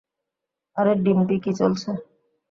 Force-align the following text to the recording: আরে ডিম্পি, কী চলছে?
আরে 0.77 0.93
ডিম্পি, 1.03 1.35
কী 1.43 1.51
চলছে? 1.59 1.89